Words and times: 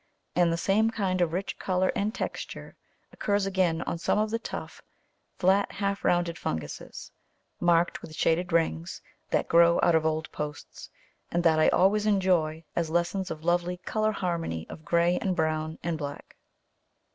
And 0.35 0.51
the 0.51 0.57
same 0.57 0.89
kind 0.89 1.21
of 1.21 1.31
rich 1.31 1.59
colour 1.59 1.91
and 1.95 2.11
texture 2.11 2.75
occurs 3.13 3.45
again 3.45 3.83
on 3.83 3.99
some 3.99 4.17
of 4.17 4.31
the 4.31 4.39
tough 4.39 4.81
flat 5.37 5.73
half 5.73 6.03
round 6.03 6.35
funguses, 6.39 7.11
marked 7.59 8.01
with 8.01 8.15
shaded 8.15 8.51
rings, 8.51 9.03
that 9.29 9.47
grow 9.47 9.79
out 9.83 9.93
of 9.93 10.03
old 10.03 10.31
posts, 10.31 10.89
and 11.31 11.43
that 11.43 11.59
I 11.59 11.69
always 11.69 12.07
enjoy 12.07 12.63
as 12.75 12.89
lessons 12.89 13.29
of 13.29 13.43
lovely 13.45 13.77
colour 13.77 14.11
harmony 14.11 14.65
of 14.69 14.83
grey 14.83 15.19
and 15.19 15.35
brown 15.35 15.77
and 15.83 15.99
black. 15.99 16.35